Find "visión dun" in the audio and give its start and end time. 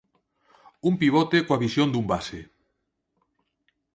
1.65-2.05